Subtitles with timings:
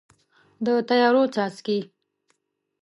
[0.65, 1.79] د تیارو څاڅکي